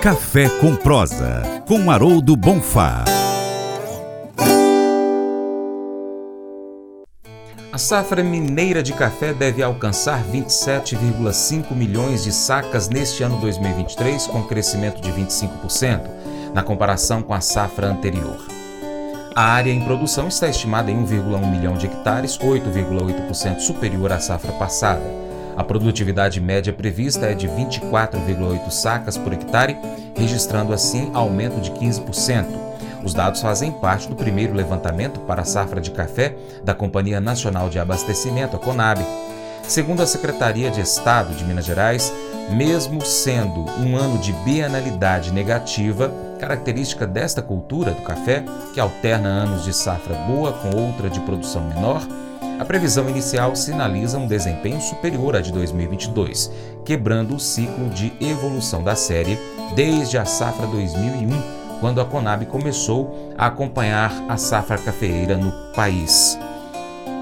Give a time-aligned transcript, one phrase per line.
[0.00, 3.04] Café com Prosa, com Haroldo Bonfá.
[7.70, 14.42] A safra mineira de café deve alcançar 27,5 milhões de sacas neste ano 2023, com
[14.44, 16.00] crescimento de 25%,
[16.54, 18.42] na comparação com a safra anterior.
[19.36, 24.52] A área em produção está estimada em 1,1 milhão de hectares, 8,8% superior à safra
[24.52, 25.29] passada.
[25.60, 29.76] A produtividade média prevista é de 24,8 sacas por hectare,
[30.16, 32.46] registrando assim aumento de 15%.
[33.04, 36.34] Os dados fazem parte do primeiro levantamento para a safra de café
[36.64, 39.04] da Companhia Nacional de Abastecimento, a Conab.
[39.64, 42.10] Segundo a Secretaria de Estado de Minas Gerais,
[42.48, 48.42] mesmo sendo um ano de bienalidade negativa, característica desta cultura do café,
[48.72, 52.00] que alterna anos de safra boa com outra de produção menor,
[52.60, 56.52] a previsão inicial sinaliza um desempenho superior à de 2022,
[56.84, 59.38] quebrando o ciclo de evolução da série
[59.74, 66.38] desde a safra 2001, quando a Conab começou a acompanhar a safra cafeeira no país.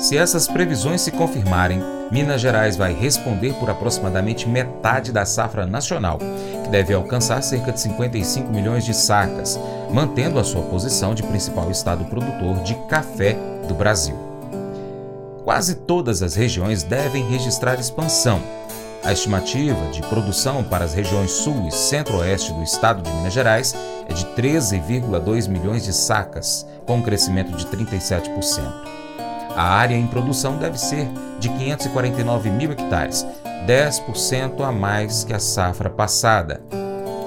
[0.00, 1.80] Se essas previsões se confirmarem,
[2.10, 6.18] Minas Gerais vai responder por aproximadamente metade da safra nacional,
[6.64, 9.56] que deve alcançar cerca de 55 milhões de sacas,
[9.88, 13.36] mantendo a sua posição de principal estado produtor de café
[13.68, 14.27] do Brasil.
[15.48, 18.38] Quase todas as regiões devem registrar expansão.
[19.02, 23.74] A estimativa de produção para as regiões sul e centro-oeste do estado de Minas Gerais
[24.06, 28.28] é de 13,2 milhões de sacas, com um crescimento de 37%.
[29.56, 31.08] A área em produção deve ser
[31.40, 33.24] de 549 mil hectares,
[33.66, 36.60] 10% a mais que a safra passada.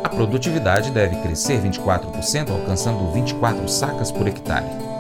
[0.04, 4.91] A produtividade deve crescer 24%, alcançando 24 sacas por hectare.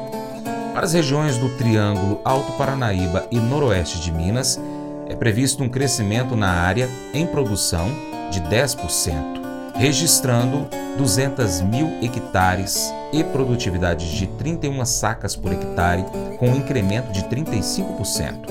[0.74, 4.60] Para as regiões do Triângulo Alto Paranaíba e Noroeste de Minas,
[5.08, 7.90] é previsto um crescimento na área em produção
[8.32, 9.42] de 10%
[9.82, 16.06] registrando 200 mil hectares e produtividade de 31 sacas por hectare,
[16.38, 18.46] com um incremento de 35%.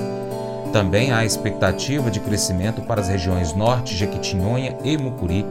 [0.73, 5.45] Também há expectativa de crescimento para as regiões Norte, Jequitinhonha e Mucuri,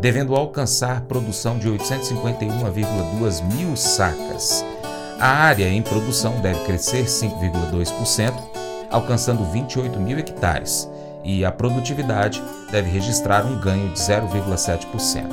[0.00, 4.64] devendo alcançar produção de 851,2 mil sacas.
[5.18, 8.34] A área em produção deve crescer 5,2%,
[8.90, 10.86] alcançando 28 mil hectares
[11.24, 15.26] e a produtividade deve registrar um ganho de 0,7%.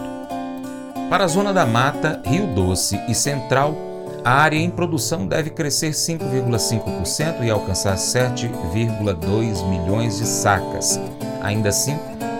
[1.09, 3.75] Para a zona da mata, Rio Doce e Central,
[4.23, 10.97] a área em produção deve crescer 5,5% e alcançar 7,2 milhões de sacas.
[11.41, 11.99] Ainda assim,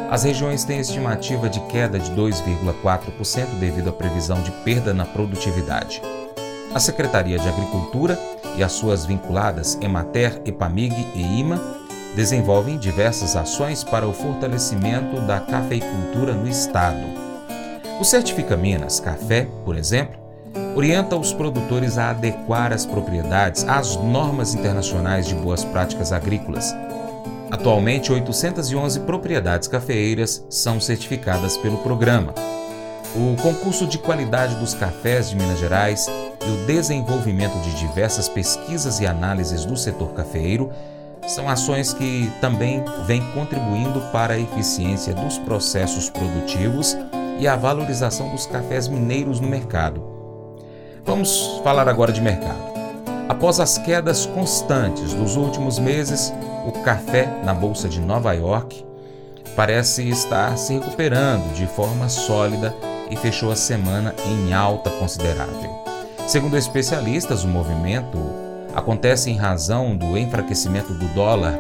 [0.10, 6.02] as regiões têm estimativa de queda de 2,4% devido à previsão de perda na produtividade.
[6.74, 8.20] A Secretaria de Agricultura
[8.58, 11.62] e as suas vinculadas Emater, Epamig e IMA
[12.16, 17.06] desenvolvem diversas ações para o fortalecimento da cafeicultura no estado.
[18.00, 20.20] O Certifica Minas Café, por exemplo,
[20.76, 26.74] orienta os produtores a adequar as propriedades às normas internacionais de boas práticas agrícolas.
[27.52, 32.34] Atualmente, 811 propriedades cafeeiras são certificadas pelo programa.
[33.16, 36.10] O concurso de qualidade dos cafés de Minas Gerais
[36.46, 40.72] e o desenvolvimento de diversas pesquisas e análises do setor cafeeiro
[41.28, 46.98] são ações que também vêm contribuindo para a eficiência dos processos produtivos
[47.40, 50.04] e a valorização dos cafés mineiros no mercado.
[51.06, 52.74] Vamos falar agora de mercado.
[53.28, 56.34] Após as quedas constantes dos últimos meses,
[56.68, 58.86] o café na Bolsa de Nova York
[59.56, 62.76] parece estar se recuperando de forma sólida
[63.10, 65.93] e fechou a semana em alta considerável.
[66.28, 68.18] Segundo especialistas, o movimento
[68.74, 71.60] acontece em razão do enfraquecimento do dólar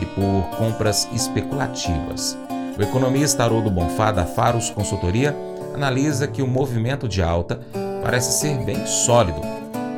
[0.00, 2.38] e por compras especulativas.
[2.78, 5.34] O economista Haroldo Bonfá, da Faros Consultoria,
[5.74, 7.60] analisa que o movimento de alta
[8.02, 9.40] parece ser bem sólido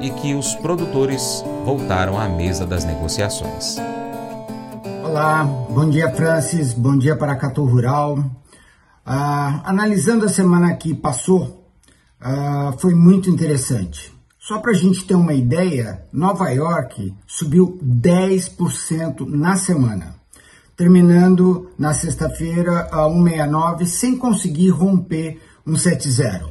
[0.01, 3.77] e que os produtores voltaram à mesa das negociações.
[5.05, 8.19] Olá, bom dia Francis, bom dia para Cato Rural.
[9.05, 11.64] Ah, analisando a semana que passou,
[12.27, 14.11] ah, foi muito interessante.
[14.39, 20.15] Só para a gente ter uma ideia, Nova York subiu 10% na semana,
[20.75, 26.49] terminando na sexta-feira a 1,69 sem conseguir romper 1,70.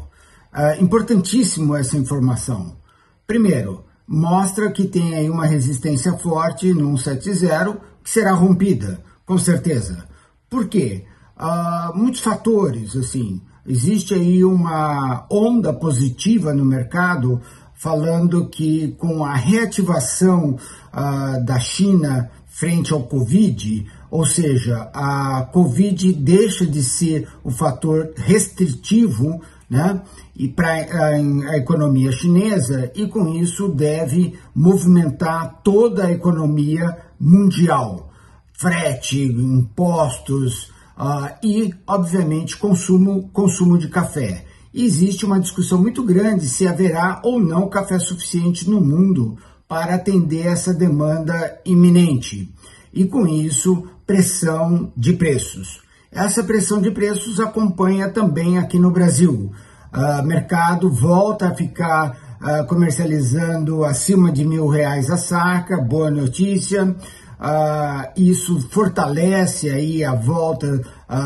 [0.54, 2.78] É importantíssimo essa informação.
[3.26, 10.08] Primeiro, mostra que tem aí uma resistência forte no 170 que será rompida, com certeza.
[10.48, 11.06] Por quê?
[11.36, 17.42] Uh, muitos fatores, assim, existe aí uma onda positiva no mercado
[17.74, 20.56] falando que com a reativação
[20.94, 28.14] uh, da China frente ao Covid, ou seja, a Covid deixa de ser o fator
[28.16, 29.42] restritivo
[29.74, 30.02] né?
[30.36, 31.08] E para a,
[31.52, 38.12] a economia chinesa e com isso deve movimentar toda a economia mundial,
[38.54, 44.46] frete, impostos uh, e, obviamente, consumo consumo de café.
[44.74, 49.38] E existe uma discussão muito grande se haverá ou não café suficiente no mundo
[49.68, 52.54] para atender essa demanda iminente.
[52.94, 55.82] E com isso, pressão de preços.
[56.12, 59.52] Essa pressão de preços acompanha também aqui no Brasil.
[59.92, 66.96] Uh, mercado volta a ficar uh, comercializando acima de mil reais a saca, boa notícia.
[67.44, 70.82] Uh, isso fortalece aí a volta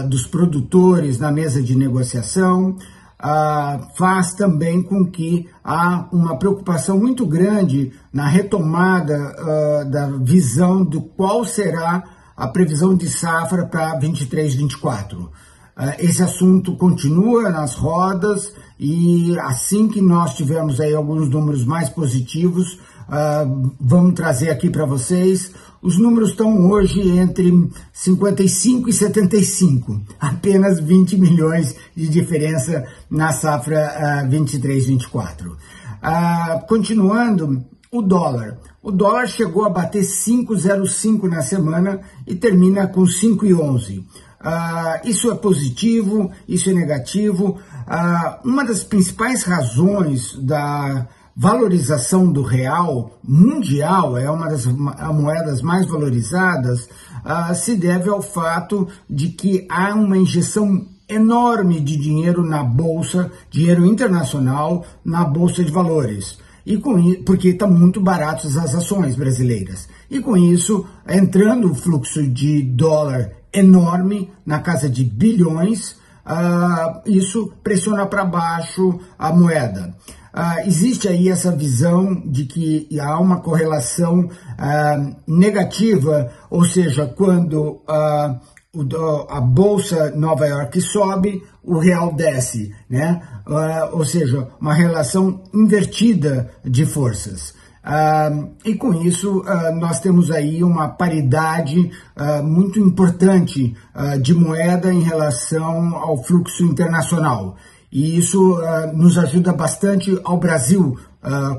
[0.09, 2.75] dos produtores na mesa de negociação.
[3.95, 11.45] faz também com que há uma preocupação muito grande na retomada da visão do qual
[11.45, 12.03] será
[12.35, 15.31] a previsão de safra para 23, 24.
[15.99, 22.79] Esse assunto continua nas rodas e assim que nós tivermos aí alguns números mais positivos,
[23.07, 25.51] uh, vamos trazer aqui para vocês.
[25.81, 34.23] Os números estão hoje entre 55 e 75, apenas 20 milhões de diferença na safra
[34.25, 35.47] uh, 23-24.
[35.47, 38.57] Uh, continuando, o dólar.
[38.81, 43.99] O dólar chegou a bater 5,05 na semana e termina com 5,11.
[43.99, 44.03] Uh,
[44.39, 47.59] ah, isso é positivo, isso é negativo.
[47.87, 51.07] Uh, uma das principais razões da
[51.39, 56.89] valorização do real mundial, é uma das moedas mais valorizadas,
[57.23, 63.31] uh, se deve ao fato de que há uma injeção enorme de dinheiro na bolsa,
[63.51, 69.87] dinheiro internacional, na bolsa de valores e com porque estão muito baratas as ações brasileiras.
[70.09, 75.91] E com isso, entrando o fluxo de dólar enorme, na casa de bilhões,
[76.25, 79.95] uh, isso pressiona para baixo a moeda.
[80.37, 87.81] Uh, existe aí essa visão de que há uma correlação uh, negativa, ou seja, quando
[87.87, 93.21] a bolsa Nova York sobe, o real desce, né?
[93.47, 97.55] Uh, ou seja, uma relação invertida de forças.
[97.83, 101.89] Uh, e com isso, uh, nós temos aí uma paridade
[102.43, 103.75] muito importante
[104.21, 107.55] de moeda em relação ao fluxo internacional.
[107.91, 108.59] E isso
[108.93, 110.97] nos ajuda bastante ao Brasil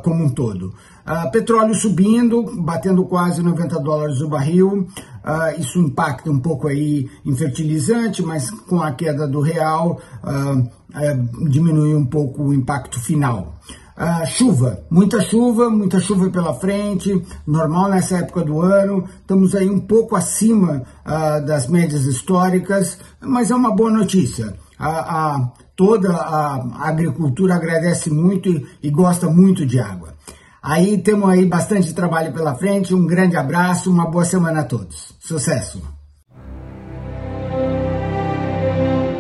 [0.02, 0.74] como um todo.
[1.08, 4.86] Uh, petróleo subindo, batendo quase 90 dólares o barril.
[5.24, 11.48] Uh, isso impacta um pouco aí em fertilizante, mas com a queda do real uh,
[11.48, 13.58] diminui um pouco o impacto final.
[13.96, 19.04] Uh, chuva, muita chuva, muita chuva pela frente, normal nessa época do ano.
[19.20, 24.54] Estamos aí um pouco acima uh, das médias históricas, mas é uma boa notícia.
[24.78, 24.88] A,
[25.36, 30.12] a toda a agricultura agradece muito e, e gosta muito de água.
[30.60, 32.92] Aí temos aí bastante trabalho pela frente.
[32.92, 35.14] Um grande abraço, uma boa semana a todos.
[35.20, 35.97] Sucesso!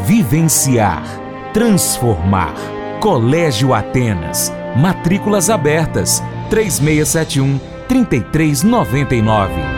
[0.00, 1.02] vivenciar,
[1.52, 2.54] transformar.
[3.00, 4.52] Colégio Atenas.
[4.76, 6.22] Matrículas abertas.
[6.50, 9.76] 3671 3399.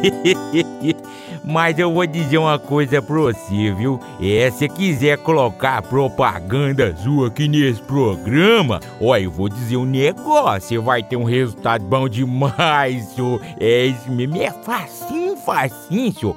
[1.44, 4.00] Mas eu vou dizer uma coisa pra você, viu?
[4.20, 10.82] É, se quiser colocar propaganda sua aqui nesse programa, ó, eu vou dizer um negócio,
[10.82, 13.40] vai ter um resultado bom demais, senhor.
[13.58, 16.36] É isso mesmo, é facinho, facinho, senhor.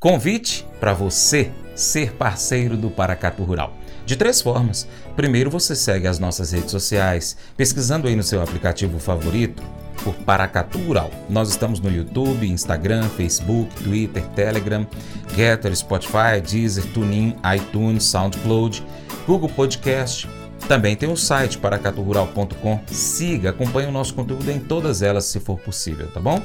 [0.00, 3.76] Convite para você ser parceiro do Paracatu Rural.
[4.06, 4.86] De três formas.
[5.16, 9.60] Primeiro, você segue as nossas redes sociais, pesquisando aí no seu aplicativo favorito
[10.04, 11.10] por Paracatu Rural.
[11.28, 14.86] Nós estamos no YouTube, Instagram, Facebook, Twitter, Telegram,
[15.34, 18.86] Getter, Spotify, Deezer, TuneIn, iTunes, SoundCloud,
[19.26, 20.28] Google Podcast.
[20.68, 22.80] Também tem o site paracaturural.com.
[22.86, 26.40] Siga, acompanhe o nosso conteúdo em todas elas se for possível, tá bom?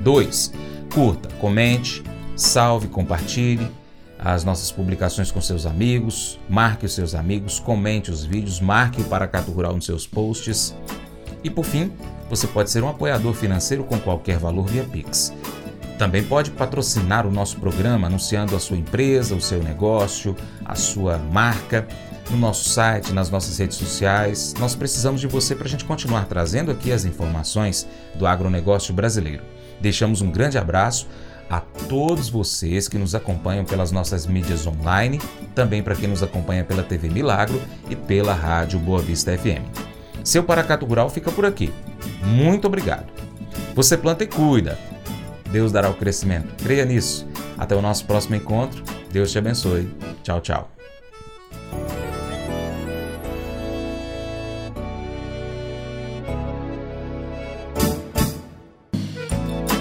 [0.00, 0.52] 2.
[0.94, 2.02] Curta, comente,
[2.42, 3.70] salve, compartilhe
[4.18, 9.04] as nossas publicações com seus amigos, marque os seus amigos, comente os vídeos, marque o
[9.04, 10.74] Paracatu Rural nos seus posts.
[11.42, 11.90] E por fim,
[12.28, 15.32] você pode ser um apoiador financeiro com qualquer valor via Pix.
[15.98, 21.18] Também pode patrocinar o nosso programa anunciando a sua empresa, o seu negócio, a sua
[21.18, 21.86] marca
[22.30, 24.54] no nosso site, nas nossas redes sociais.
[24.58, 29.42] Nós precisamos de você para a gente continuar trazendo aqui as informações do agronegócio brasileiro.
[29.80, 31.08] Deixamos um grande abraço
[31.50, 35.20] a todos vocês que nos acompanham pelas nossas mídias online,
[35.54, 39.66] também para quem nos acompanha pela TV Milagro e pela Rádio Boa Vista FM.
[40.22, 41.72] Seu Paracato Rural fica por aqui.
[42.22, 43.06] Muito obrigado.
[43.74, 44.78] Você planta e cuida.
[45.50, 46.54] Deus dará o crescimento.
[46.62, 47.26] Creia nisso.
[47.58, 48.84] Até o nosso próximo encontro.
[49.10, 49.92] Deus te abençoe.
[50.22, 50.79] Tchau, tchau.